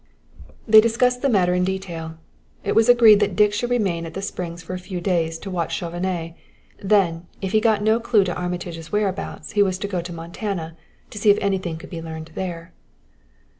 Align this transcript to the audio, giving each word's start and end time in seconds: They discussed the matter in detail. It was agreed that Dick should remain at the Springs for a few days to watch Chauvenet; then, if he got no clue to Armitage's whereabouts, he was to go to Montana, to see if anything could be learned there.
They 0.67 0.81
discussed 0.81 1.21
the 1.21 1.29
matter 1.29 1.53
in 1.53 1.63
detail. 1.63 2.15
It 2.63 2.73
was 2.73 2.89
agreed 2.89 3.19
that 3.19 3.35
Dick 3.35 3.53
should 3.53 3.69
remain 3.69 4.03
at 4.07 4.15
the 4.15 4.21
Springs 4.23 4.63
for 4.63 4.73
a 4.73 4.79
few 4.79 4.99
days 4.99 5.37
to 5.37 5.51
watch 5.51 5.75
Chauvenet; 5.75 6.33
then, 6.81 7.27
if 7.39 7.51
he 7.51 7.61
got 7.61 7.83
no 7.83 7.99
clue 7.99 8.23
to 8.23 8.33
Armitage's 8.33 8.91
whereabouts, 8.91 9.51
he 9.51 9.61
was 9.61 9.77
to 9.77 9.87
go 9.87 10.01
to 10.01 10.11
Montana, 10.11 10.75
to 11.11 11.17
see 11.19 11.29
if 11.29 11.37
anything 11.39 11.77
could 11.77 11.91
be 11.91 12.01
learned 12.01 12.31
there. 12.33 12.73